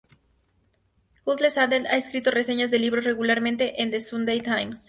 [1.25, 4.79] Hughes-Hallett ha escrito reseñas de libros regularmente en "The Sunday Times".